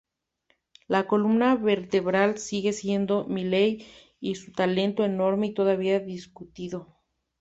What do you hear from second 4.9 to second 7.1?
enorme y todavía discutido.